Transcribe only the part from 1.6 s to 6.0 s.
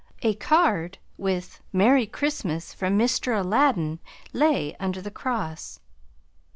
"Merry Christmas from Mr. Aladdin" lay under the cross.